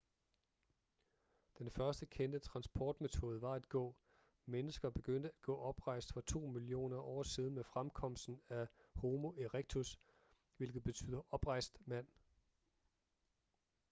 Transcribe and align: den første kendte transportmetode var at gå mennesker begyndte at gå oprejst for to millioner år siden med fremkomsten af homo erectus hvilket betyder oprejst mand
den 1.57 1.71
første 1.71 2.05
kendte 2.05 2.39
transportmetode 2.39 3.41
var 3.41 3.53
at 3.53 3.69
gå 3.69 3.95
mennesker 4.45 4.89
begyndte 4.89 5.29
at 5.29 5.41
gå 5.41 5.57
oprejst 5.57 6.13
for 6.13 6.21
to 6.21 6.39
millioner 6.39 6.97
år 6.99 7.23
siden 7.23 7.53
med 7.55 7.63
fremkomsten 7.63 8.41
af 8.49 8.67
homo 8.95 9.29
erectus 9.29 9.99
hvilket 10.57 10.83
betyder 10.83 11.21
oprejst 11.33 11.77
mand 11.87 12.07